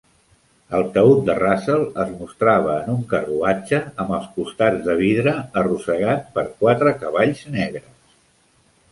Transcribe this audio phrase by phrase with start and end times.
[0.75, 6.25] El taüt de Russell es mostrava en un carruatge amb els costats de vidre, arrossegat
[6.39, 7.85] per quatre cavalls negres.